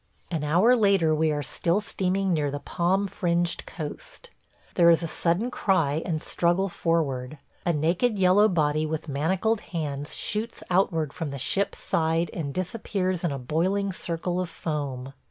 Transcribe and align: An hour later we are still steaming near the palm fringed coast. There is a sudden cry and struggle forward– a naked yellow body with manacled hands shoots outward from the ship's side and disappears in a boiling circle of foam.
An 0.31 0.43
hour 0.43 0.75
later 0.75 1.13
we 1.13 1.31
are 1.31 1.43
still 1.43 1.79
steaming 1.79 2.33
near 2.33 2.49
the 2.49 2.59
palm 2.59 3.05
fringed 3.07 3.67
coast. 3.67 4.31
There 4.73 4.89
is 4.89 5.03
a 5.03 5.07
sudden 5.07 5.51
cry 5.51 6.01
and 6.03 6.23
struggle 6.23 6.69
forward– 6.69 7.37
a 7.67 7.71
naked 7.73 8.17
yellow 8.17 8.47
body 8.47 8.83
with 8.87 9.07
manacled 9.07 9.61
hands 9.61 10.15
shoots 10.15 10.63
outward 10.71 11.13
from 11.13 11.29
the 11.29 11.37
ship's 11.37 11.77
side 11.77 12.31
and 12.33 12.51
disappears 12.51 13.23
in 13.23 13.31
a 13.31 13.37
boiling 13.37 13.93
circle 13.93 14.39
of 14.39 14.49
foam. 14.49 15.13